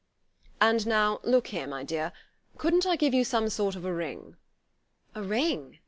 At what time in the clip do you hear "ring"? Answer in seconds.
3.93-4.35, 5.21-5.77